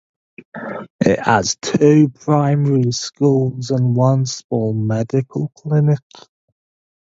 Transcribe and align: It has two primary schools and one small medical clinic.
It 1.05 1.19
has 1.19 1.57
two 1.61 2.09
primary 2.09 2.91
schools 2.91 3.69
and 3.69 3.95
one 3.95 4.25
small 4.25 4.73
medical 4.73 5.49
clinic. 5.49 5.99